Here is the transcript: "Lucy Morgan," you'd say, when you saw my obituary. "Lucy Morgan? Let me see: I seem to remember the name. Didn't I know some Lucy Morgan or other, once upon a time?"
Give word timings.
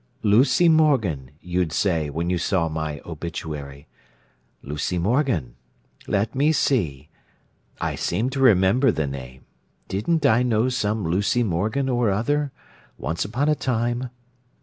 "Lucy 0.23 0.67
Morgan," 0.67 1.29
you'd 1.41 1.71
say, 1.71 2.09
when 2.09 2.27
you 2.27 2.39
saw 2.39 2.67
my 2.67 2.99
obituary. 3.05 3.85
"Lucy 4.63 4.97
Morgan? 4.97 5.53
Let 6.07 6.33
me 6.33 6.51
see: 6.51 7.09
I 7.79 7.93
seem 7.93 8.31
to 8.31 8.39
remember 8.39 8.91
the 8.91 9.05
name. 9.05 9.45
Didn't 9.87 10.25
I 10.25 10.41
know 10.41 10.69
some 10.69 11.03
Lucy 11.03 11.43
Morgan 11.43 11.87
or 11.87 12.09
other, 12.09 12.51
once 12.97 13.23
upon 13.25 13.47
a 13.47 13.53
time?" 13.53 14.09